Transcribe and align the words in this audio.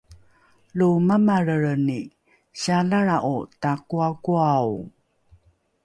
lo 0.77 0.87
mamalrelreni 1.07 1.99
sialalra’o 2.59 3.35
takoakoao 3.61 4.71